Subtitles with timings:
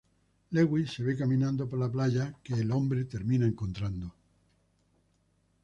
[0.49, 4.11] Lewis se ve caminando por la playa que el hombre termina encontrando.